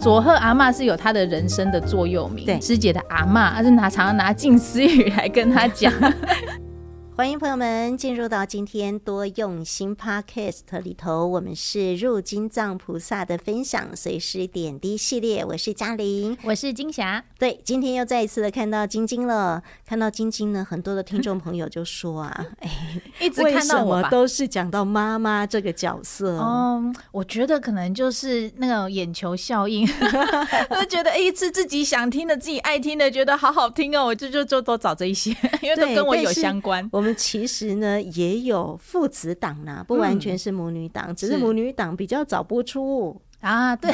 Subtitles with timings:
[0.00, 5.92] 佐贺阿嬷是有她的人生的座右铭，对，师姐的阿嬷，她是拿常常拿近思语来跟她讲。
[7.20, 17.22] 欢迎朋友们进入到今天多用心 Podcast 里头，我们是入金藏菩萨的分享随时点滴系列，我是嘉玲，我是金霞。
[17.38, 22.70] 对，今天又再一次的看到晶晶了，看到晶晶呢，很多的听众朋友就说啊， 哎，
[23.20, 26.38] 一直看到我都是讲到妈妈这个角色。
[26.38, 29.86] 嗯，我觉得可能就是那个眼球效应，
[30.72, 36.88] 就觉得一次自己想听的、自己爱听的，觉得好好听哦，我就就就都找这一些，因为都跟我有相关。
[36.90, 37.09] 我们。
[37.14, 43.20] 其实呢，也有父子党呢，不完全是母女党，嗯、只是母女党比较早播出。
[43.40, 43.90] 啊，对，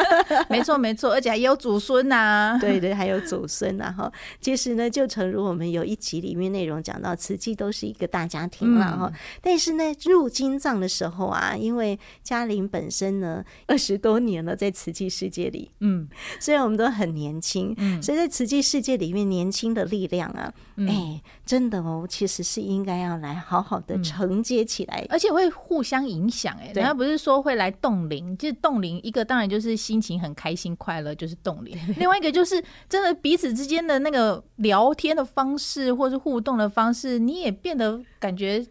[0.50, 4.12] 没错没错，而且还有祖孙呐、啊，对对，还有祖孙呐哈。
[4.40, 9.10] 其实呢，就诚如我们有一集里面内容讲到，慈济都是一个大家庭了哈。
[9.10, 16.06] 嗯、但是呢，入金藏的时候啊，因为嘉玲本身呢二十多年了在慈济世界里，嗯，
[16.38, 26.54] 虽然我们都很年轻，嗯，所以在慈济世界里面，年轻的力量啊，哎、嗯欸，真的哦，其实是应该要来好好的承接起来，而且会互相影响。
[26.60, 28.89] 哎，人家不是说会来冻龄，就是冻龄。
[29.04, 38.66] 一个当然就是心情很开心快乐，就是冻龄；另外一个就是真的彼此之间的那个聊天的方式，或是互动的方式，你也变得感觉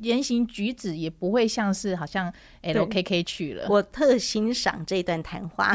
[0.00, 3.66] 言行举止也不会像是好像 LKK 去了。
[3.68, 5.72] 我特欣赏这段谈话，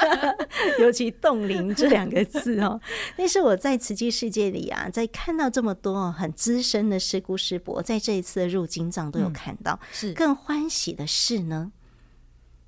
[0.80, 2.80] 尤其“冻龄”这两个字哦。
[3.16, 9.78] 那是我在慈济世界里啊，在看到这么多很资深的师姑师伯，在这一次的入金藏都有看到。
[9.80, 11.70] 嗯、是更欢喜的是呢。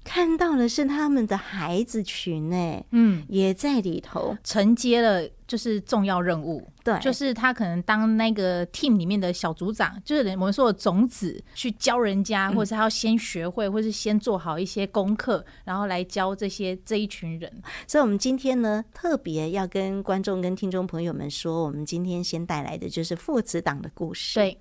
[0.09, 17.53] 看到的是他们的孩子群哎，嗯，也在里头承接了就是重要任务，对，就是他可能当那个 team 里面的小组长，就是我们说的种子，去教人家，或者是他要先学会，或是先做好一些功课，然后来教这些这一群人。
[17.87, 24.41] 所以，我们今天呢，特别要跟观众跟听众朋友们说，我们今天先带来的就是父子党的故事。
[24.41, 24.59] 对。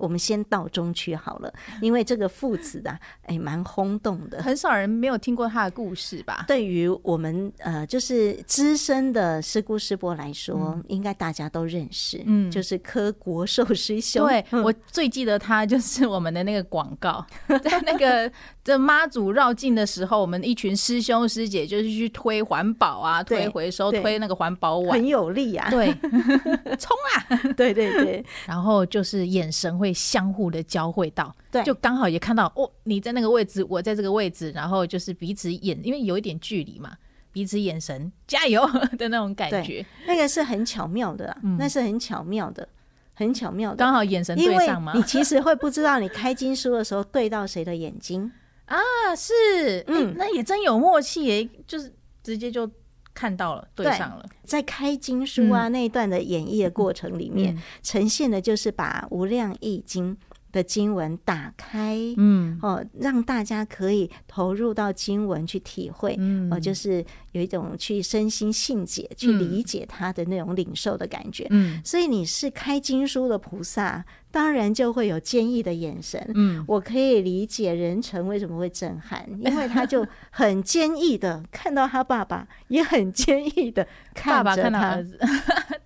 [0.00, 6.44] 我们先到中区好了，因为这个父子啊， 哎，蛮轰动的，很少人没有听过他的故事吧？
[6.48, 12.22] 对于我们呃，就是资深的师姑师伯来说，嗯、应该大家都认识。
[12.24, 14.26] 嗯，就是柯国寿师兄。
[14.26, 17.24] 对，我最记得他就是我们的那个广告，
[17.62, 18.30] 在那个
[18.64, 25.70] 这妈祖绕境的时候，我们一群师兄师姐就是去推环保啊，推回收，推那个环保碗，很有力啊。
[25.70, 25.92] 对，
[26.78, 27.36] 冲啊！
[27.56, 29.94] 对对对，然后就是眼神会。
[30.10, 36.92] 相互的交汇到，对，就刚好也看到哦，你在那个位置，我在这个位置，然后就是彼此眼，因为有一点距离嘛，
[37.30, 38.66] 彼此眼神加油
[38.96, 42.66] 的那种感觉，那个是很巧妙的，嗯、那是很巧妙的，
[43.12, 44.92] 很巧妙的，刚好眼神对上嘛。
[44.94, 48.32] 你其实会不知道，你开经书的时候对到谁的眼睛
[48.70, 49.14] 啊？
[49.14, 51.92] 是，嗯、欸，那也真有默契耶，就是
[52.22, 52.70] 直接就。
[53.12, 54.24] 看到了，对上了。
[54.44, 60.16] 在开经书啊那一段的演绎的过程里面，嗯、呈现的就是把《无量易经》
[60.52, 71.82] 的经文打开，嗯，哦，让大家可以投入到经文去体会，嗯，哦，就是有一种去身心信解、去理解它的那种领受的感觉，嗯。
[71.84, 74.04] 所以你是开经书的菩萨。
[74.32, 85.18] 当然就会有坚毅的眼神，嗯，我可以理解任成为什么会震撼，因为他就很坚毅的看到他爸爸，也很坚毅的看着他，爸爸看到儿子，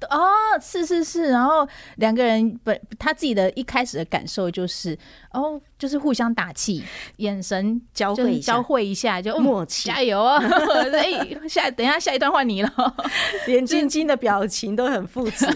[0.04, 0.28] 哦，
[0.60, 1.66] 是是是，然后
[1.96, 4.96] 两个人本他自己的一开始的感受就是，
[5.32, 6.84] 哦，就是互相打气，
[7.16, 10.38] 眼神交汇交汇一下就默契，加油啊！
[10.94, 12.70] 哎，下等一下下一段换你了，
[13.48, 15.46] 连晶晶的表情都很父子，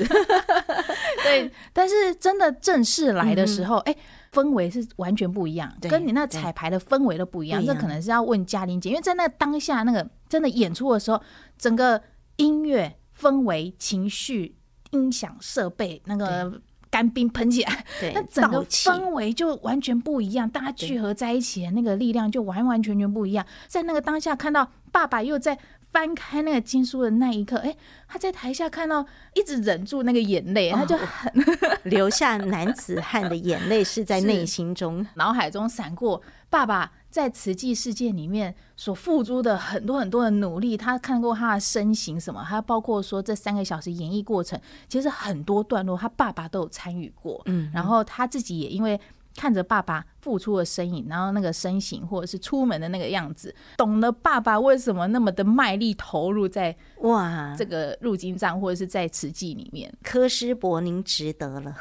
[1.23, 2.79] 对，但是真的正。
[2.89, 3.95] 式来的时候，哎、
[4.33, 7.63] 氛围是完全不一样，跟你那彩排的氛围都不一样。
[7.63, 11.21] 这可能是要问嘉玲姐，因为在那当下那个真的演出的时候，
[11.59, 12.01] 整个
[12.37, 14.55] 音乐氛围、情绪、
[14.91, 20.49] 音响设备，那个干冰喷起来，对那整个氛围就完全不一样。
[20.49, 23.45] 大家聚合在一起的那个力量就完完全全不一样。
[23.67, 25.59] 在那个当下看到爸爸又在。
[25.99, 27.77] 翻开那个经书的那一刻，哎，
[28.07, 31.33] 他在台下看到，一直忍住那个眼泪，他就很
[31.91, 40.77] 流下男子汉的眼泪，是在内心中、 脑海中闪过爸爸在慈济世界里面所付出的很多很多的努力。
[40.77, 44.57] 他看过他的身形什么，还包括说这三个小时演绎过程，
[44.89, 47.43] 其实很多段落他爸爸都有参与过。
[47.47, 49.01] 嗯，然后他自己也因为
[49.35, 59.93] 看着爸爸付出的身影，然后那个身形，或者是出门的那个样子，懂了爸爸为什么那么的卖力投入在哇这个入金帐或者是在慈济里面。
[60.03, 61.77] 柯师伯，您值得了。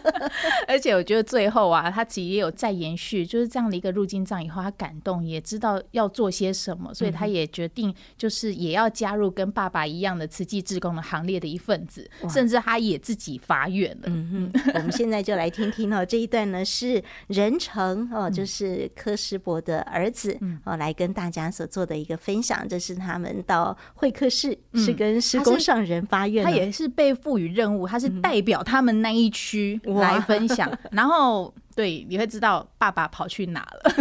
[0.66, 14.04] 而且我觉得最后啊，他其实也有再延续，就是这样的一个入金帐以后，他感动，也知道要做些什么，所以他也决定就是也要加入跟爸爸一样的慈济志工的行列的一份子，甚至他也自己发愿了。
[14.06, 22.66] 嗯哼，我们现在就来听听哦，这一段呢是仁成哦，就是柯师伯的儿子哦，来跟大家所做的一个分享。
[22.68, 30.70] 这是他们到会客室是跟施工上人发愿，他也是被赋予任务，他是代表他们那一区来分享。
[30.92, 33.92] 然后对，你会知道爸爸跑去哪了，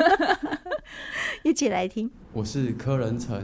[1.43, 2.09] 一起来听。
[2.31, 3.43] 我是柯仁成，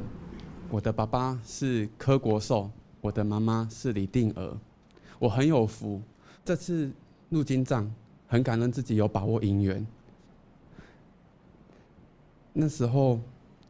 [0.69, 2.69] 我的爸爸是柯国寿，
[3.01, 4.55] 我的妈妈是李定娥，
[5.17, 6.01] 我很有福。
[6.45, 6.91] 这次
[7.29, 7.89] 入金帐，
[8.27, 9.85] 很感恩自己有把握姻缘。
[12.53, 13.19] 那时候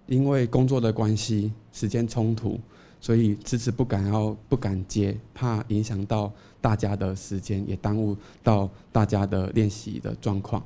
[0.08, 2.60] 因为工作的关系，时间冲突，
[3.00, 10.64] 所以迟迟不敢要不敢接，怕影响到大家的时间，也耽误到大家的练习的状况。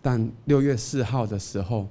[0.00, 1.86] 但六月四号的时候，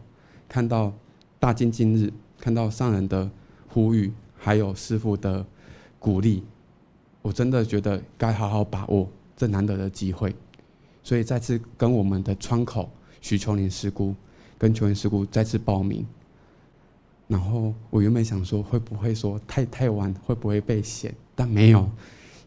[0.50, 0.94] 看到
[1.39, 3.30] 大金今日，看到上人的
[3.69, 5.45] 呼吁，还有师父的
[5.98, 6.44] 鼓励。
[7.22, 9.07] 我真的觉得该好好把握
[9.38, 10.36] 这难得的机会，
[11.04, 12.89] 所以再次跟我们的窗口
[13.22, 14.13] 徐秋林师姑
[14.62, 16.06] 跟秋玲师姑再次报名。
[17.28, 21.12] 然后我原本想说会不会说太太晚，会不会被嫌？
[21.34, 21.90] 但没有，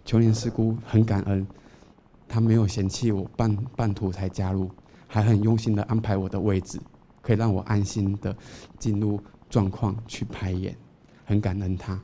[0.04, 1.44] 秋玲师姑很感恩，
[2.28, 4.70] 她没有嫌弃我半半途才加入，
[5.08, 6.78] 还很用心的安排我的位置，
[7.20, 8.36] 可以让我安心的
[8.78, 9.20] 进入
[9.50, 10.76] 状况去排演，
[11.24, 12.00] 很感恩她。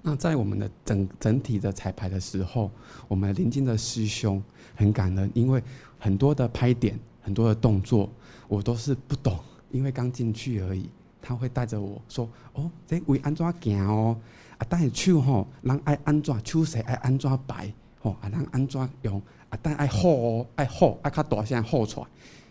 [0.00, 2.70] 那在我们的整整体的彩排的时候，
[3.08, 4.40] 我们临近的师兄
[4.76, 5.60] 很感恩，因为
[5.98, 8.08] 很多的拍点、很多的动作，
[8.46, 9.36] 我都是不懂，
[9.72, 10.88] 因为刚进去而已。
[11.20, 14.16] 他会带着我说：“哦，这为安怎行哦？
[14.58, 18.14] 啊，但你去吼，人爱安怎手势爱安怎摆吼？
[18.20, 19.20] 啊，人安怎用？
[19.50, 22.06] 啊，但爱吼哦，爱吼，爱较大声吼出来，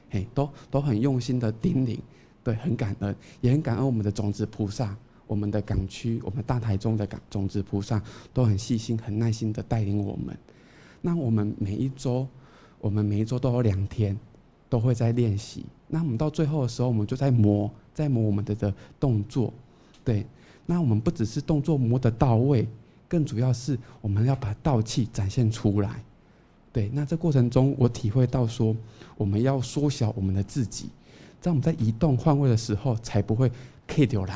[0.09, 1.97] 嘿，都都很用心的叮咛，
[2.43, 4.93] 对，很感恩，也很感恩我们的种子菩萨。”
[5.27, 7.99] 我们的港区，我们大台中的港种子菩萨
[8.31, 10.37] 都很细心、很耐心的带领我们。
[11.01, 12.27] 那我们每一周，
[12.79, 14.15] 我们每一周都有两天
[14.69, 15.65] 都会在练习。
[15.87, 19.53] 那我们到最后的时候，我们就在磨，在磨我们的的动作。
[20.03, 20.25] 对，
[20.65, 22.67] 那我们不只是动作磨得到位，
[23.07, 26.03] 更主要是我们要把道气展现出来。
[26.73, 28.75] 对，那这过程中我体会到说，
[29.15, 30.89] 我们要缩小我们的自己，
[31.39, 33.51] 在我们在移动换位的时候，才不会
[33.87, 34.35] K 掉人。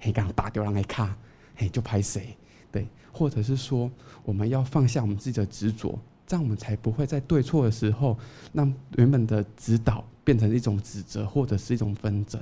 [0.00, 1.16] 嘿，刚打掉人来卡，
[1.54, 2.36] 嘿，就拍谁？
[2.72, 3.90] 对，或者是说，
[4.24, 8.18] 我们要放下我们自己的执着，这样我们才不会在对错的时候，
[8.52, 12.40] 让原本的指导变成一种指责或者是一种纷争。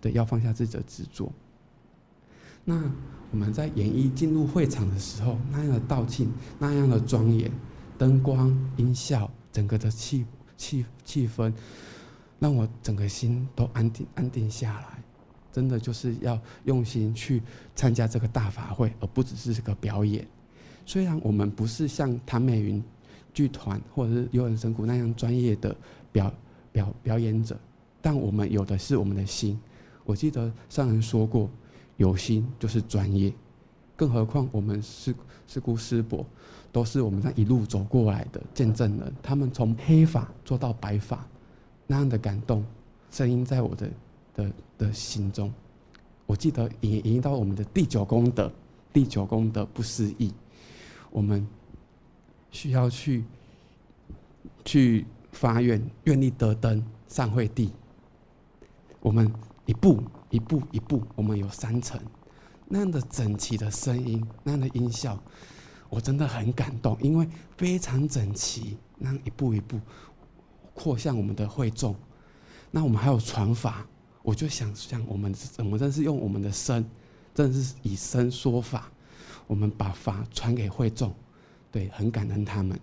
[0.00, 1.30] 对，要放下自己的执着。
[2.64, 2.82] 那
[3.30, 6.28] 我们在演绎进入会场的时候，那样的道气，
[6.58, 7.50] 那样的庄严，
[7.98, 10.24] 灯光、音效，整个的气
[10.56, 11.52] 气气氛，
[12.38, 15.02] 让我整个心都安定安定下来。
[15.52, 17.42] 真的就是要用心去
[17.74, 20.26] 参加这个大法会，而不只是这个表演。
[20.84, 22.82] 虽然我们不是像谭美云
[23.36, 25.76] 剧团或者是优人神鼓那样专业的
[26.10, 26.32] 表
[26.72, 27.54] 表表演者，
[28.00, 29.60] 但我们有的是我们的心。
[30.06, 31.50] 我记得上人说过，
[31.98, 33.30] 有心就是专业。
[33.94, 35.14] 更何况我们师
[35.46, 36.24] 师姑师伯
[36.72, 41.26] 都是我们这样一路走过来的见证人，他们从黑发做到白发，
[41.86, 42.64] 那样的感动
[43.10, 43.90] 声音在我的。
[44.36, 45.50] 的的心中，
[46.26, 48.52] 我记得也引到我们的第九功德，
[48.92, 50.30] 第九功德不思议，
[51.10, 51.48] 我们
[52.56, 53.22] 需要去
[54.64, 57.70] 去发愿，愿力得登上会地。
[59.00, 59.30] 我们
[59.66, 62.00] 一步一步一步，我们有三层，
[62.66, 65.22] 那样的整齐的声音，那样的音效，
[65.90, 69.78] 我真的很感动，因为非常整齐，那样一步一步
[70.72, 71.94] 扩向我们的会众，
[72.70, 73.86] 那我们还有传法。
[74.22, 76.84] 我就想象我们，怎么真是用我们的身，
[77.34, 78.90] 真的是以身说法，
[79.46, 81.14] 我们把法传给会众，
[81.76, 82.80] 对，很感恩他们。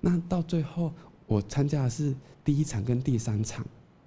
[0.00, 0.92] 那到最后，
[1.28, 2.12] 我参加的是
[2.44, 3.64] 第一场跟第三场。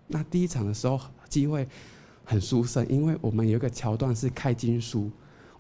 [0.08, 1.66] 那第一场的时候，机会
[2.26, 5.10] 很殊胜，因为我们有一个桥段是开经书，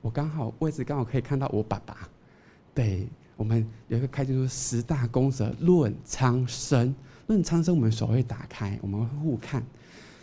[0.01, 2.09] 我刚好位置刚好可以看到我爸爸。
[2.73, 3.07] 对，
[3.38, 6.93] 我们有一个开经书十大功德论苍生，
[7.27, 9.63] 论苍生，我们手会打开，我们会互看。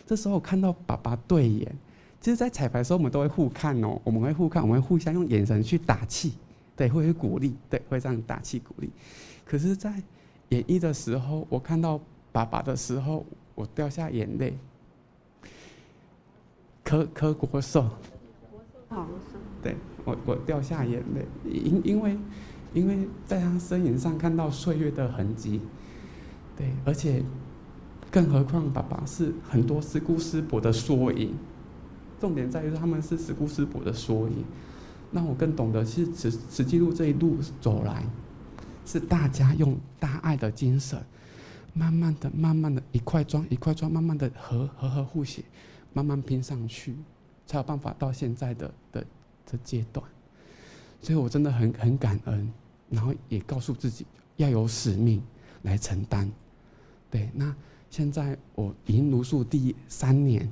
[0.05, 1.75] 这时候看到爸爸对眼，
[2.19, 6.33] 其实，在彩排的时候我们都会互看哦，我们会互看，我们会互相用眼神去打气，
[6.81, 8.89] 对，会会鼓励，对，会这样打气鼓励。
[9.45, 10.01] 可是，在
[10.49, 13.23] 演绎的时候，我看到爸爸的时候，
[13.53, 14.57] 我掉下眼泪。
[16.83, 17.87] 柯柯国寿，
[19.61, 22.17] 对我我掉下眼泪，因因为
[22.73, 25.61] 因为在他身影上看到岁月的痕迹，
[26.57, 27.23] 对，而且
[28.09, 31.35] 更何况爸爸是很多师姑师伯的缩影，
[32.19, 34.43] 重点在于他们是师姑师伯的缩影，
[35.11, 38.05] 让我更懂得是慈慈济路这一路走来，
[38.85, 41.01] 是大家用大爱的精神，
[41.73, 45.43] 慢慢的、慢慢的一块砖一块砖，慢慢的和和和互写。
[45.93, 46.95] 慢慢拼上去，
[47.45, 49.05] 才有办法到现在的的
[49.45, 50.05] 的阶段。
[51.01, 52.49] 所以我真的很很感恩，
[52.89, 54.05] 然后也告诉自己
[54.37, 55.21] 要有使命
[55.63, 56.31] 来承担。
[57.09, 57.53] 对，那
[57.89, 60.49] 现在我已经茹素第三年，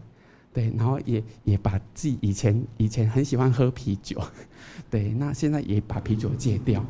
[0.54, 4.22] 对，然后也也把自己以前以前很喜欢喝啤酒，
[4.90, 6.84] 对，那现在也把啤酒戒掉，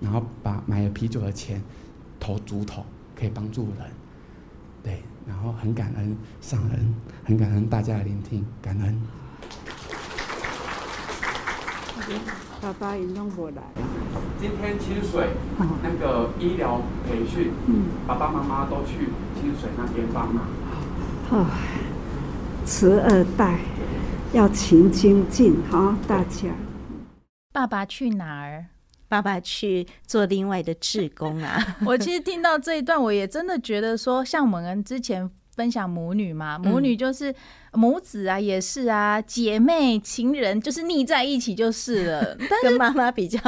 [0.00, 1.62] 然后把买了啤酒的钱
[2.20, 3.90] 投竹筒，可以帮助人，
[4.82, 5.02] 对。
[5.26, 6.94] 然后很感恩上人，
[7.24, 9.02] 很感恩大家的聆听，感恩。
[12.62, 13.60] 爸爸也弄过来。
[14.40, 15.30] 今天清水
[15.82, 20.46] 那个医疗培训，嗯，爸爸妈妈都去清水那边帮忙。
[21.30, 21.44] 哦，
[22.66, 23.60] 慈二代
[24.32, 26.48] 要勤精进哈，大家。
[27.52, 28.66] 爸爸去哪儿？
[29.06, 31.64] 爸爸去做另外的志工啊！
[31.86, 37.32] 我其实听到这一段，我也真的觉得说，像我们之前分享母女嘛，母女就是
[37.72, 42.36] 母子啊，也是啊，姐妹情人就是腻在一起就是了。
[42.50, 43.38] 但是跟妈妈比较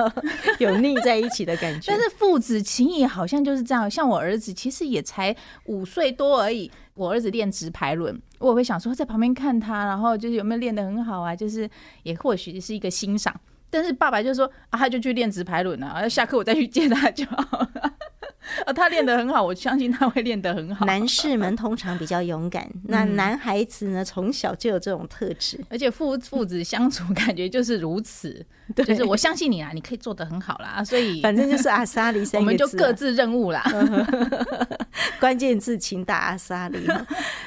[0.60, 1.90] 有腻在一起的感觉。
[1.90, 3.90] 但是父子情谊好像就是这样。
[3.90, 5.34] 像我儿子其实也才
[5.64, 11.34] 五岁多而已，我儿子练直排轮，我会想说在旁边看他，然后就是有没有练得很好啊？
[11.34, 11.68] 就是
[12.02, 13.34] 也或许是一个欣赏。
[13.70, 17.87] 但是爸爸就说啊，他就去练直排轮了啊，下课我再去接他就好了。
[18.68, 20.84] 啊，他练得很好，我相信他会练得很好。
[20.84, 28.44] 男士们通常比较勇敢，那男孩子呢，从小就有这种特质，而且父父子相处 感觉就是如此。
[28.74, 30.84] 对，就是我相信你啦，你可以做得很好啦。
[30.84, 33.64] 所以反正就是阿萨里 三个字，啊，我们就各自任务啦。
[35.18, 36.86] 关键字请打阿萨里。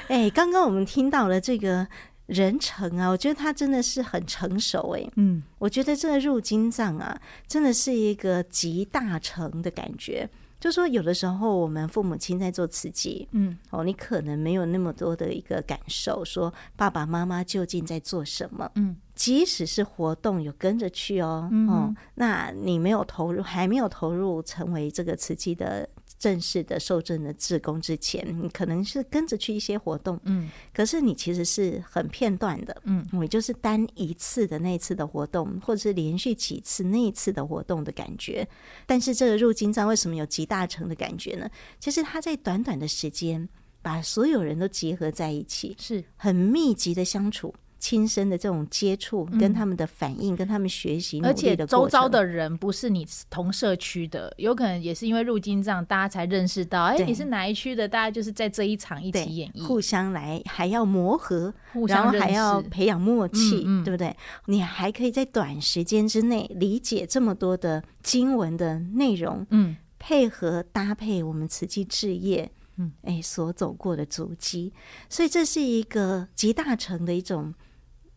[0.08, 1.86] 哎，刚刚我们听到了这个。
[2.26, 5.06] 人成啊，我觉得他真的是很成熟哎。
[5.16, 10.26] 嗯，我觉得这个入金藏啊，真的是一个集大成的感觉。
[10.62, 18.70] 就说有的时候我们父母亲在做慈济，嗯，哦，你可能没有那么多的一个感受，说爸爸妈妈究竟在做什么？
[18.76, 25.88] 嗯，即使是活动有跟着去哦，嗯，哦，那你没有投入，还没有投入成为这个慈济的。
[26.22, 38.46] 正式的受证的志工之前，你可能是跟着去一些活动，嗯，可是你其实是很片段的，嗯，也就是单一次的那一次的活动，或者是连续几次那一次的活动的感觉。
[38.86, 41.50] 但是这个入经藏为什么有集大成的感觉呢？
[41.80, 43.48] 其实他在短短的时间
[43.82, 47.52] 把所有人都结合在一起，是很密集的相处。
[47.82, 57.88] 亲身的这种接触，跟他们的反应，嗯、跟他们学习，而且周遭的人不是你同社区的，有可能也是因为入金这样，大家才认识到，哎，你是哪一区的？
[57.88, 61.52] 大家就是在这一场一起演绎，互相来还要磨合，
[61.88, 64.16] 然后还要培养默契，对不对？
[64.46, 74.72] 你还可以在短时间之内理解这么多的经文的内容，嗯，配合搭配我们慈济置业，嗯，哎，所走过的足迹，
[75.08, 77.52] 所以这是一个集大成的一种。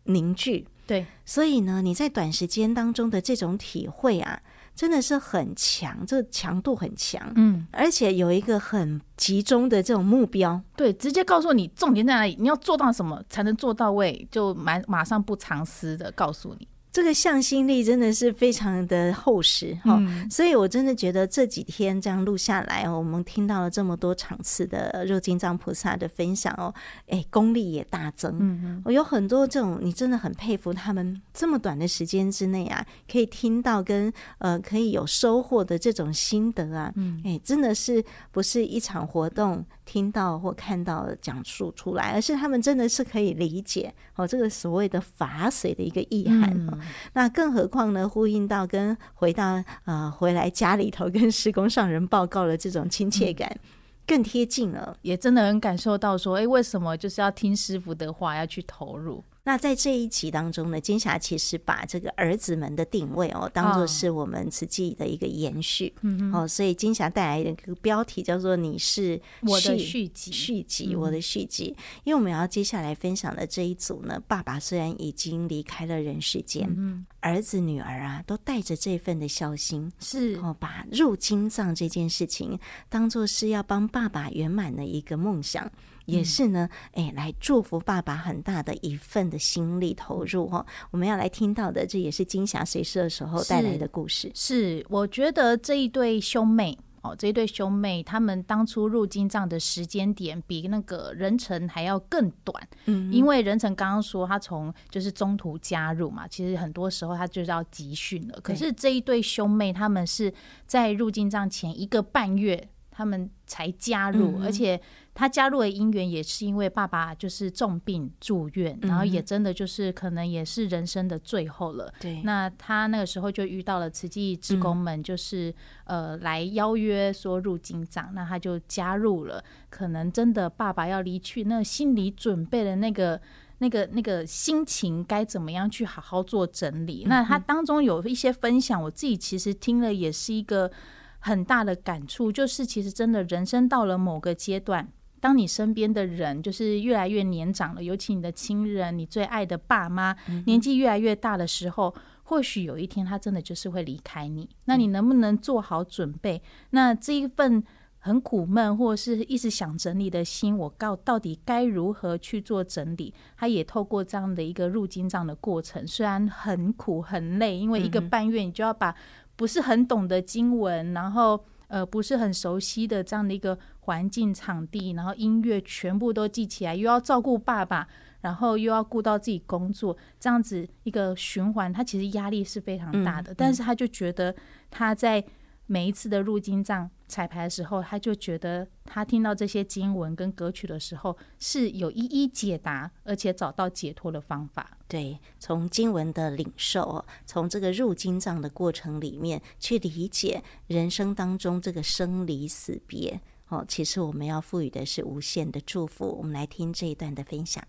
[0.06, 4.40] 凝聚，对，所以呢，你在短时间当中的这种体会啊，
[4.74, 16.68] 真的是很强，这强度很强，嗯，而且有一个很集中的这种目标，对，直接告诉你重点在哪里，你要做到什么才能做到位，就蛮马上不藏私的告诉你。
[16.96, 26.72] 这个向心力真的是非常的厚实哈，嗯、所以我真的觉得这几天这样录下来，我们听到了这么多场次的肉金藏菩萨的分享哦，
[27.08, 28.34] 哎，功力也大增。
[28.40, 46.50] 嗯嗯，我有很多这种，你真的很佩服他们这么短的时间之内啊，可以听到跟呃可以有收获的这种心得啊，嗯，哎，真的是不是一场活动听到或看到讲述出来，而是他们真的是可以理解哦，这个所谓的法水的一个意涵。
[46.56, 46.80] 嗯
[47.12, 48.08] 那更何况呢？
[48.08, 53.58] 呼应到跟回到呃回来家里头跟师公上人报告的这种亲切感，
[54.06, 59.24] 更贴近了，也真的很感受到说，哎，为什么就是要听师傅的话，要去投入？
[59.46, 65.94] 那在这一集当中呢，金霞其实把这个儿子们的定位哦，当做是我们慈济的一个延续，
[66.32, 71.76] 哦，哦，所以金霞带来的一个标题叫做“你是我的续集”，续集，我的续集。
[72.02, 85.70] 因为我们要接下来分享的这一组呢，爸爸虽然已经离开了人世间，嗯、儿子女儿啊，都带着这份的孝心，是哦，把入金藏这件事情当做是要帮爸爸圆满的一个梦想。
[86.06, 90.64] 也是呢，哎，来祝福爸爸很大的一份的心力投入哦。
[90.90, 94.30] 我们要来听到的，这也是金霞随师的时候带来的故事。
[94.34, 96.78] 是，是，我觉得这一对兄妹。
[97.02, 102.68] 哦，这一对兄妹，他们当初入金藏的时间点比那个仁成还要更短。
[102.86, 108.40] 嗯，因为仁成刚刚说他从就是中途加入嘛，其实很多时候他就是要集训了。
[108.40, 110.34] 可是这一对兄妹，他们是
[110.66, 112.68] 在入金藏前一个半月。
[112.98, 114.80] 他们才加入，而且
[115.16, 121.90] 他加入的因缘也是因为爸爸就是重病住院，然后也真的就是可能也是人生的最后了。
[121.98, 125.52] 对，那他那个时候就遇到了慈济职工们，就是
[125.84, 129.42] 呃来邀约说入金藏，那他就加入了。
[129.70, 133.18] 可能真的爸爸要离去，那心理准备的那个
[133.58, 137.04] 那个那个心情该怎么样去好好做整理？
[137.06, 140.70] 那他当中有一些分享，我自己其实听了也是一个。
[141.18, 144.86] 很大的感触就是，其实真的人生到了某个阶段，
[145.20, 150.14] 当你身边的人就是越来越年长了，尤其你的亲人、你最爱的爸妈，
[150.46, 151.94] 年纪越来越大的时候，
[152.24, 154.48] 或许有一天他真的就是会离开你。
[154.64, 156.42] 那你能不能做好准备？
[156.70, 157.62] 那这一份
[157.98, 163.12] 很苦闷或者是一直想整理的心，我告到底该如何去做整理？
[163.36, 168.94] 他也透过这样的一个入金藏的过程，虽然很苦很累，因为一个半月你就要把。
[169.38, 177.86] 不是很懂的经文，然后呃不是很熟悉的这样的一个环境场地，然后音乐全部都记起来，又要照顾爸爸，
[178.20, 183.34] 然后又要顾到自己工作，这样子一个循环，他其实压力是非常大的。
[183.34, 184.34] 但是他就觉得
[184.70, 185.24] 他在
[185.66, 194.75] 每一次的入金藏彩排的时候，他就觉得他听到这些经文跟歌曲的时候是有一一解答，而且找到解脱的方法。
[194.88, 206.16] 对，从经文的领受，从这个入金藏的过程里面去理解人生当中这个生离死别哦，其实我们要赋予的是无限的祝福。
[206.18, 207.62] 我们来听这一段的分享。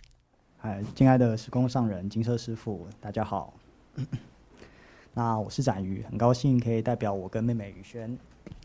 [0.58, 3.54] 嗨，敬爱的时空上人金色师傅，大家好。
[5.14, 8.16] 那我是展瑜，很高兴可以代表我跟妹妹雨萱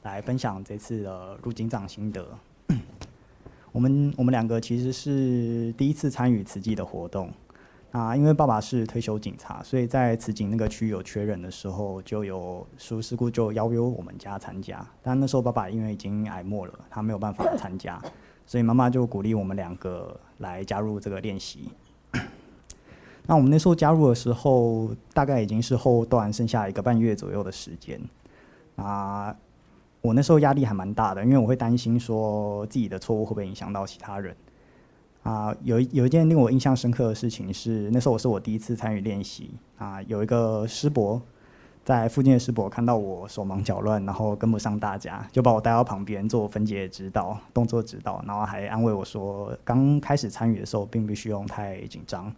[0.03, 2.39] 来分享这次的入金藏心得。
[3.73, 7.33] 我们我们两个其实是第一次参与慈济的活动。
[7.93, 14.85] 啊，因为爸爸是退休警察，所以在慈济那个区有缺人的时候，就有叔师姑就邀约我们家参加。
[15.03, 18.03] 但那时候爸爸因为已经癌末了，他没有办法参加，
[18.47, 21.69] 所以妈妈就鼓励我们两个来加入这个练习。
[23.27, 28.01] 那我们那时候加入的时候，大概已经是后段剩下一个半月左右的时间。
[28.77, 29.37] 啊，
[30.01, 34.35] 我那时候压力还蛮大的，因为我会担心说自己的错误会不会影响到其他人。
[35.23, 41.23] 啊，有一有一件令我印象深刻的事情是，那时候我是我第一次参与练习啊，有一个师伯
[41.85, 52.33] 在附近的师伯看到我手忙脚乱，然后跟不上大家，就把我带到旁边做分解指导、动作指导，然后还安慰我说，刚开始参与的时候并不需要太紧张。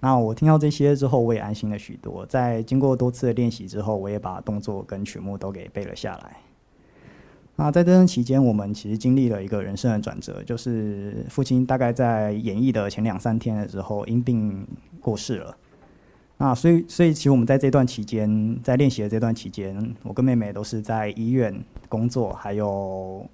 [0.00, 2.26] 那我听到这些之后，我也安心了许多。
[2.26, 6.36] 在经过多次的练习之后，我也把动作跟曲目都给背了下来。
[7.58, 14.66] 那在这段期间，我们其实经历了一个人生的转折，就是父亲大概在演绎的前两三天的时候因病
[15.00, 15.56] 过世了。
[16.36, 23.26] 那所以，所以其实我们在这段期间，在练习的这段期间，我跟妹妹都是在医院工作，还有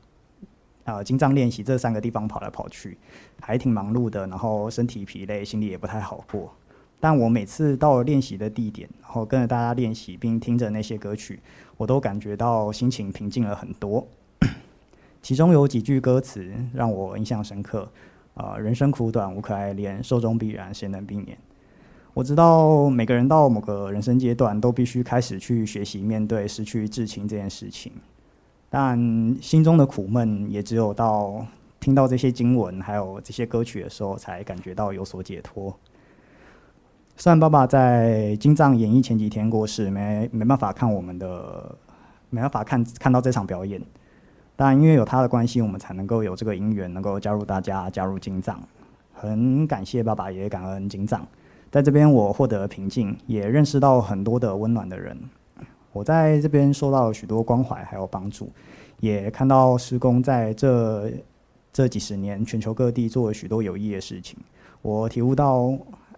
[0.84, 2.96] 呃经藏练习这三个地方跑来跑去，
[3.40, 4.24] 还挺忙碌的。
[4.28, 6.54] 然后身体疲累，心里也不太好过。
[7.02, 11.40] 但我每次到了练习的地点，然后跟着大家练习，并听着那些歌曲，
[11.76, 14.06] 我都感觉到心情平静了很多。
[15.20, 17.90] 其中有几句歌词让我印象深刻，
[18.34, 21.36] 啊、人生苦短，无可爱恋，寿终必然，谁能避免？
[22.14, 27.90] 我知道每个人到某个人生阶段，都必须开始去学习面对失去至亲这件事情，
[28.70, 28.96] 但
[29.40, 31.44] 心中的苦闷，也只有到
[31.80, 35.76] 听到这些经文还有这些歌曲的时候，才感觉到有所解脱。
[37.22, 41.72] 虽然爸爸在金藏演绎前几天过世，没没办法看我们的，
[42.30, 43.80] 没办法看看到这场表演，
[44.56, 48.60] 但因为有他的关系，我们才能够有这个因缘，能够加入大家，加入金藏。
[49.12, 51.24] 很感谢爸爸，也感恩金藏。
[51.70, 55.16] 在这边，我获得平静，也认识到很多的温暖的人。
[55.92, 58.50] 我在这边受到了许多关怀还有帮助，
[58.98, 61.08] 也看到师公在这
[61.72, 64.36] 这几十年全球各地做了许多有益的事情。
[64.80, 65.72] 我体悟到。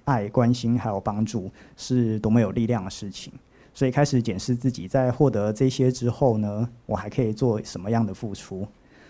[0.05, 3.33] 爱、关心还有帮助是多么有力量的事情，
[3.73, 8.67] 所以开始检视自己，在获得这些之后呢，我还可以做什么样的付出？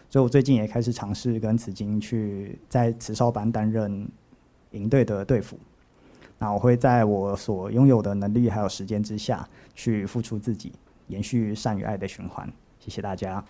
[0.08, 4.08] 所以我最近也开始尝试跟慈金去在慈少班担任
[4.70, 5.58] 营队的队辅。
[6.38, 10.72] 那我会在我所拥有的能力还有时间之下去付出自己，
[11.08, 12.48] 延续善与爱的循环。
[12.78, 13.44] 谢谢大家。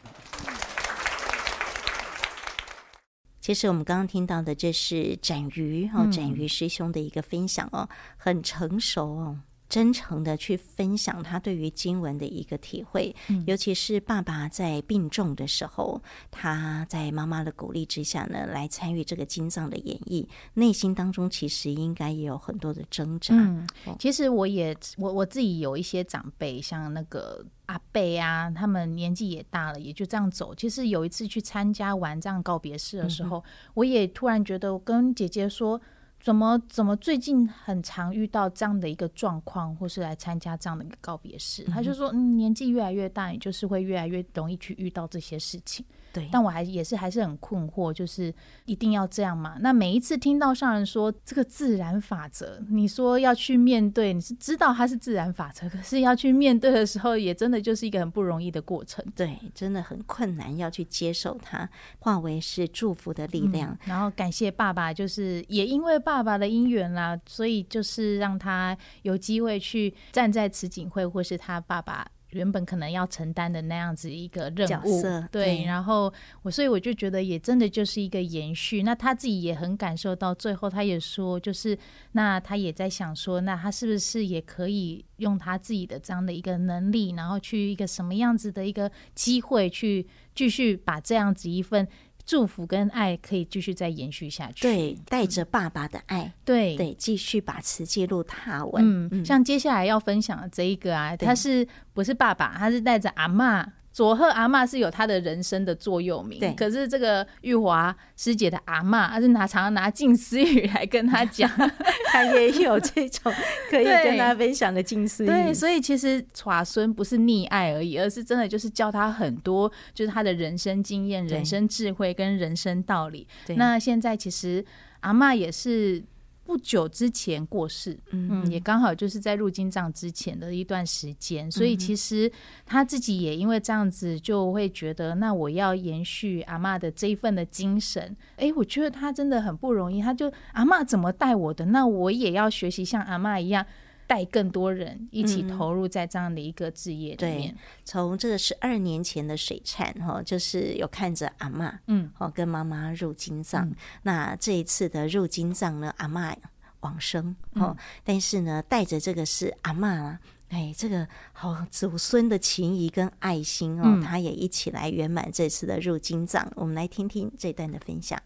[3.44, 9.38] 其实我们刚刚听到的，这是展瑜哦，展瑜师兄的一个分享哦，很成熟哦。
[9.74, 23.34] 真诚的去分享他对于经文的一个体会，嗯、尤其是爸爸在病重的时候，他在妈妈的鼓励之下呢，来参与这个经藏的演绎，内心当中其实应该也有很多的挣扎。
[23.34, 23.66] 嗯，
[23.98, 30.54] 其实我也我我自己有一些长辈，像那个阿贝啊，他们年纪也大了，也就这样走。
[30.54, 33.42] 其实有一次去参加完这样告别式的时候，嗯、
[33.74, 35.80] 我也突然觉得，我跟姐姐说。
[36.24, 41.62] 怎么怎么最近很常遇到这样的一个状况，或是来参加这样的一个告别式？
[41.64, 45.84] 他就说，嗯，年纪越来越大，也就是会越来越容易去遇到这些事情。
[46.14, 48.32] 对，但我还也是还是很困惑，就是
[48.66, 49.56] 一定要这样嘛？
[49.60, 59.04] 那每一次听到上人说这个自然法则，你说要去面对，你是知道它是自然法则，可是要去面对的时候，也真的就是一个很不容易的过程。
[59.16, 63.72] 对，真的很困难，要去接受它，化为是祝福的力量。
[63.72, 72.06] 嗯，然后感谢爸爸，就是也因为爸爸的因缘啦，所以就是让他有机会去站在慈景会，或是他爸爸。
[72.34, 75.00] 原本可能要承担的那样子一个任务，
[75.32, 78.82] 对，对，然后我所以我就觉得也真的就是一个延续。
[78.82, 81.78] 那他自己也很感受到，最后他也说，就是
[82.12, 91.88] 那他也在想说，那他是不是也可以用他自己的这样的一个能力，然后去一个什么样子的一个机会，去继续把这样子一份。
[92.26, 98.82] 祝福跟爱可以继续再延续下去，对，带着爸爸的爱，对对，继续把慈济路踏稳。
[98.82, 102.54] 嗯，嗯，像接下来要分享的这一个啊，他是不是爸爸？
[102.56, 103.66] 他是带着阿嬷。
[103.94, 106.52] 佐贺阿嬷是有她的人生的座右铭，对。
[106.54, 111.48] 可是这个玉华师姐的阿嬷，她是拿常常拿近思语来跟她讲，
[112.12, 113.32] 她也有这种
[113.70, 115.26] 可以跟她分享的近思语。
[115.28, 123.28] 对，所以其实耍孙不是溺爱而已，而是真的就是教他很多，就是他的人生经验、人生智慧跟人生道理。
[123.56, 124.64] 那现在其实
[125.00, 126.02] 阿嬷也是。
[126.44, 132.30] 不久之前过世，嗯，也刚好就是在入金藏之前的一段时间，所以其实
[132.66, 138.14] 他自己也因为这样子，就会觉得，那我要延续阿妈的这一份的精神。
[138.36, 143.64] 哎，我觉得他真的很不容易，他就阿妈怎么带我的，那我也要学习像阿妈一样，
[144.06, 147.56] 带更多人一起投入在这样的一个置业里面。
[147.84, 153.68] 从这个十二年前的水忏哈，就是有看着阿嬷，嗯，哦，跟妈妈入金藏。
[153.68, 156.34] 嗯、那这一次的入金藏呢，阿嬷
[156.80, 166.50] 往生哦，嗯、但是呢，带着这个是阿嬷啊，哎，这个好祖孙的情谊跟爱心哦，他、嗯、也一起来圆满这次的入金藏。
[166.56, 168.20] 我们来听听这段的分享。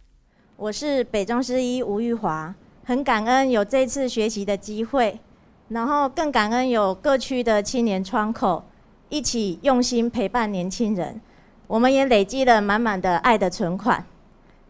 [0.57, 2.53] 我是北中师一吴玉华，
[2.85, 5.21] 很感恩有这次学习的机会。
[5.69, 8.65] 然后更感恩有各区的青年窗口
[9.09, 11.21] 一起用心陪伴年轻人，
[11.67, 14.05] 我们也累积了满满的爱的存款，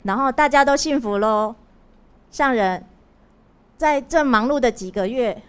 [0.03, 1.55] 然后大家都幸福喽。
[2.31, 2.85] 上人，
[3.77, 5.43] 在这忙碌的几个月，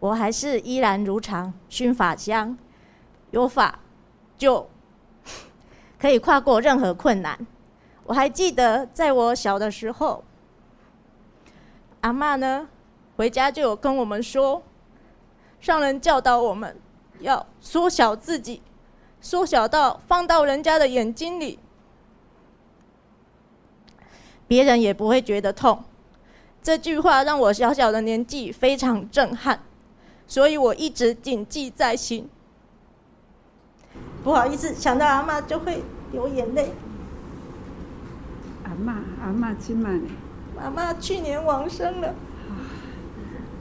[0.00, 2.56] 我还是依然如常熏法香，
[3.30, 3.78] 有法
[4.36, 4.68] 就
[5.98, 7.38] 可以跨过任何困难。
[8.04, 10.24] 我还记得在我小的时候，
[12.00, 12.66] 阿嬷呢，
[13.22, 14.60] 回家就有跟我们说，
[15.60, 16.76] 上人教导我们
[17.20, 18.60] 要缩小自己，
[19.20, 21.60] 缩小到放到人家的眼睛里，
[24.48, 25.84] 别人也不会觉得痛。
[26.60, 29.60] 这句话让我小小的年纪非常震撼，
[30.26, 32.28] 所以我一直谨记在心。
[34.24, 36.72] 不好意思，想到阿妈就会流眼泪。
[38.64, 40.02] 阿妈，阿嬷今晚，
[40.60, 42.12] 阿妈去年往生了。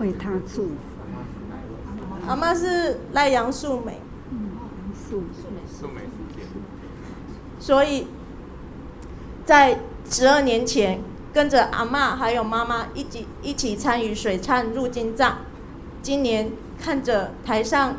[0.01, 0.75] 为他祝福。
[2.27, 4.01] 阿嬷是赖杨素美。
[4.31, 4.49] 嗯，
[4.93, 6.01] 素素美素美。
[7.59, 8.07] 所以，
[9.45, 10.99] 在十二年前，
[11.31, 15.37] 跟着阿嬷还有妈妈一起一起参与水忏入金藏。
[16.01, 17.97] 今年看着台上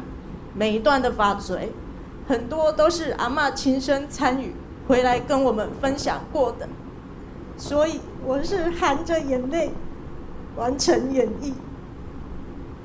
[0.55, 1.73] 每一段的法随，
[2.27, 4.53] 很多都是阿嬷亲身参与
[4.89, 6.69] 回来跟我们分享过的，
[7.57, 9.71] 所以我是含着眼泪
[10.57, 11.53] 完成演绎。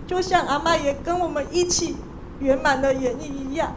[0.07, 1.97] 就像阿嬷也跟我们一起
[2.39, 3.75] 圆满的演绎一样，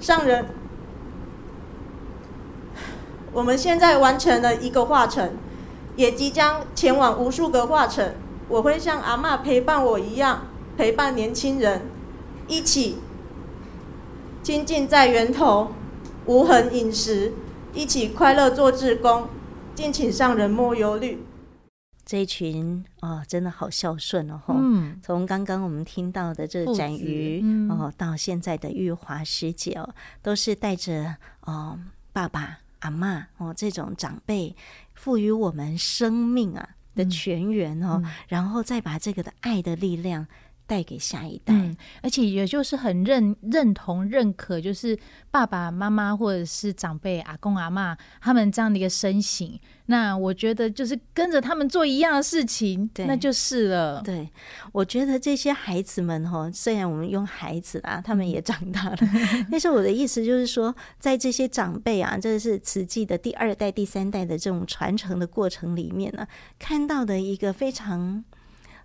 [0.00, 0.46] 上人，
[3.32, 5.32] 我们现在完成了一个化程，
[5.96, 8.14] 也即将前往无数个化程。
[8.48, 11.82] 我会像阿嬷陪伴我一样，陪伴年轻人，
[12.46, 12.98] 一起
[14.42, 15.72] 精进在源头，
[16.26, 17.32] 无痕饮食，
[17.72, 19.28] 一起快乐做志工，
[19.74, 21.24] 敬请上人莫忧虑。
[22.04, 24.40] 这一群哦，真的好孝顺哦！
[24.48, 31.78] 嗯，从刚刚我们听到的这个展瑜、嗯、哦，到现在的玉华师姐哦，都是带着哦
[32.12, 34.54] 爸爸阿妈哦这种长辈
[34.94, 40.26] 赋予我们生命啊的泉源哦，嗯、然后再把这个的爱的力量。
[40.72, 44.98] 带给下一代，嗯，而且也就是很认认同、认可，就是
[45.30, 49.60] 爸爸妈妈或者是长辈、阿公阿妈他们这样的一个身形。
[49.84, 54.00] 那我觉得就是跟着他们做一样的事情，对，那就是了。
[54.00, 54.26] 对，
[54.72, 58.96] 我觉得这些孩子们哈，虽然我们用孩子啦，他们也长大了，
[59.52, 66.26] 但是我的意思就是说，在这些长辈啊，这是慈济的第二代、第三代的这种传承的过程里面呢，
[66.58, 68.24] 看到的一个非常。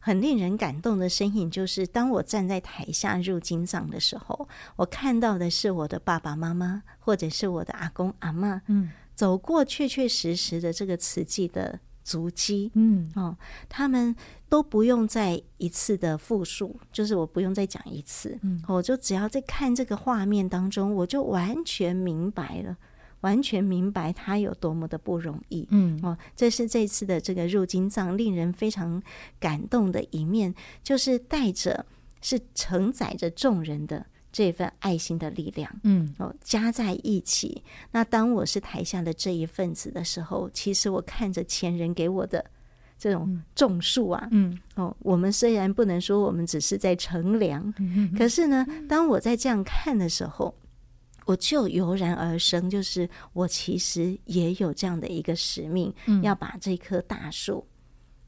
[0.08, 13.36] 很令人感动的身影，就是当我站在台下入金藏的时候，我看到的是我的爸爸妈妈，或者是我的阿公阿妈，嗯，走过确确实实的这个瓷器的足迹，嗯，哦，
[13.68, 14.16] 他们
[14.48, 22.78] 都不用再一次的复述，就是我不用再讲一次，嗯，我就只要在看这个画面当中，我就完全明白了。
[23.22, 26.00] 完全明白他有多么的不容易，嗯。
[26.04, 29.02] 哦，这是这次的这个入金藏令人非常
[29.40, 30.54] 感动的一面，
[30.84, 31.86] 就是带着
[32.22, 36.14] 是承载着众人的这份爱心的力量，嗯。
[36.20, 37.64] 哦，加在一起。
[37.92, 42.46] 那当我是台下的这一份子的时候，其实我看着前人给我的
[43.00, 44.58] 这种种树啊，嗯。
[44.76, 47.74] 哦，我们虽然不能说我们只是在乘凉，
[48.16, 50.54] 可是呢，当我在这样看的时候。
[51.28, 57.68] 我就油然而生，就是我其实也有这样的一个使命，嗯、要把这棵大树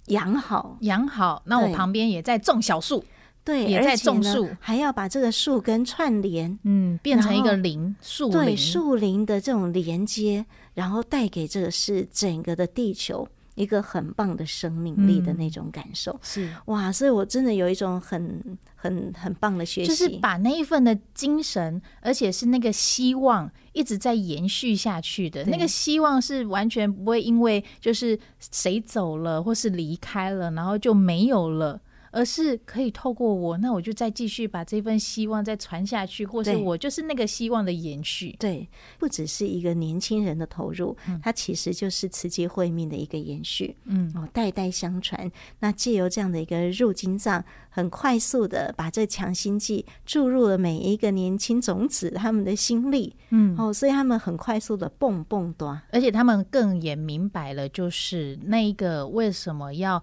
[0.08, 1.42] 养好，养好。
[1.46, 3.04] 那我旁边也在种小树，
[3.44, 13.28] 对，也在种树，还要把这个树根串联，嗯，变成一个林树林，对，树林的这种连接，然后带给这个是整个的地球。
[13.60, 16.50] 一个很棒的生命力的那种感受，嗯、是。
[16.68, 31.82] 哇，所以我真的有一种很很很棒的学习，就是把那一份的精神，而且是那个希望一直在延续下去的，那个希望是完全不会因为就是谁走了或是离开了，然后就没有了。
[32.12, 38.36] 而是可以透过我，那我就再继续把这份希望再传下去，或是我就是那个希望的延续。
[38.40, 38.68] 对，
[38.98, 43.76] 不只是一个年轻人的投入，嗯、它其实就是慈济会命的一个延续。
[43.86, 45.32] 嗯，哦，代代相传。
[45.60, 53.16] 那借由这样的一个入金藏，很快速的把这强心剂注入了每一个年轻种子他们的心力。
[53.30, 60.02] 嗯，哦，所以他们很快速的蹦蹦多，而且他们更也明白了，就是那一个为什么要。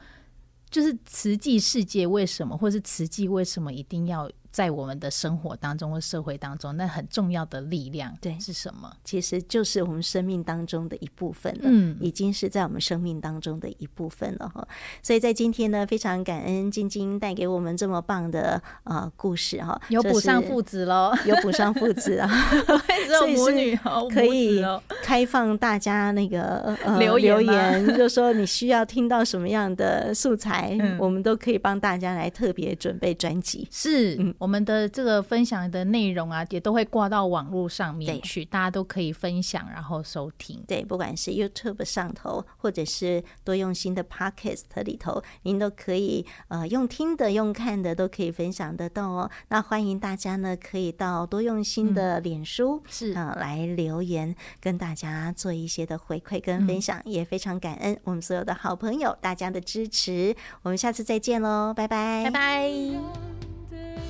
[0.70, 8.90] 就是慈济世界为什么，或是慈济为什么一定要在我们的生活当中或社会当中，那很重要的力量，对，是什么？
[9.04, 14.66] 其实就是我们生命当中的一部分了，嗯，已经是在我们生命当中的一部分了哈。
[15.02, 22.26] 所以在今天呢，非常感恩晶晶带给我们这么棒的呃故事哈，有补上父子喽， 有补上父子啊，
[23.18, 24.64] 所以母女可以
[25.02, 34.34] 开放大家那个呃留言，留言 就说你需要听到什么样的素材，嗯、我们都可以帮大家来特别准备专辑，是嗯。
[34.46, 40.62] 我们的这个分享的内容啊，也都会挂到网络上面去，大家都可以分享，然后收听。
[40.68, 49.28] 对，不管是 YouTube 上头，或者是多用心的 Podcast 里头，您都可以呃用听的、用看的，都可以分享得到哦。
[49.48, 60.36] 那欢迎大家呢，可以到多用心的脸书、嗯、是啊、呃、来留言，跟大家做一些的回馈跟分享，嗯、也非常感恩我们所有的好朋友大家的支持。
[60.62, 63.55] 我们下次再见喽，拜拜，拜拜。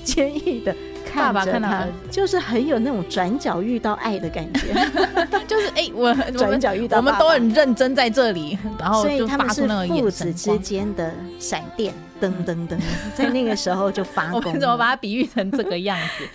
[0.07, 4.73] 坚毅的看着他，就是很有那种转角遇到爱的感觉，
[5.47, 12.79] 就是哎、欸，我转角遇到，我们都很认真在这里，然后就发出那个父子之间的闪电，噔噔噔，
[13.15, 14.35] 在那个时候就发光。
[14.47, 16.25] 我们怎么把它比喻成这个样子？